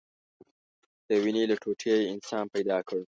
د 1.07 1.09
وينې 1.23 1.43
له 1.51 1.55
ټوټې 1.61 1.93
يې 2.01 2.09
انسان 2.13 2.43
پيدا 2.53 2.77
كړ. 2.87 2.97